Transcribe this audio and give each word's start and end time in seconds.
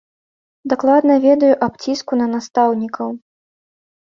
Дакладна 0.71 1.17
ведаю 1.27 1.51
аб 1.65 1.73
ціску 1.85 2.13
на 2.23 2.27
настаўнікаў. 2.33 3.09